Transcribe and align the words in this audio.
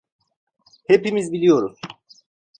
Hepimiz 0.87 1.31
biliyoruz. 1.31 1.77